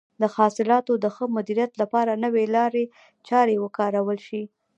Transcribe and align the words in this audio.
د 0.21 0.23
حاصلاتو 0.35 0.93
د 1.03 1.05
ښه 1.15 1.25
مدیریت 1.37 1.71
لپاره 1.81 2.21
نوې 2.25 2.45
لارې 2.55 2.83
چارې 3.27 3.55
وکارول 3.63 4.17
شي. 4.27 4.43